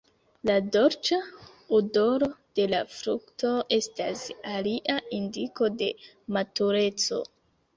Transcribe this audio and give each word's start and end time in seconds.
La 0.49 0.53
dolĉa 0.75 1.17
odoro 1.79 2.29
de 2.61 2.65
la 2.73 2.79
frukto 2.93 3.53
estas 3.79 4.25
alia 4.55 4.97
indiko 5.19 5.71
de 5.83 5.91
matureco. 6.39 7.25